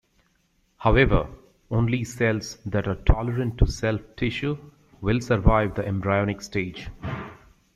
[0.77, 1.27] However,
[1.69, 4.57] only cells that are tolerant to self tissue
[4.99, 6.87] will survive the embryonic stage.